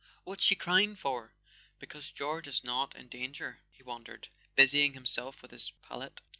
[0.23, 1.35] "What's she crying for?
[1.77, 6.21] Because George is not in danger?" he wondered, busying himself with his palette.